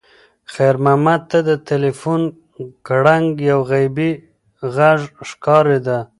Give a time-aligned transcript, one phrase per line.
[0.53, 2.21] خیر محمد ته د تلیفون
[2.87, 4.11] ګړنګ یو غیبي
[4.75, 5.97] غږ ښکارېده.